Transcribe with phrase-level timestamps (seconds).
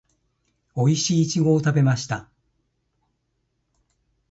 [0.73, 2.27] おいしいイチゴを食べました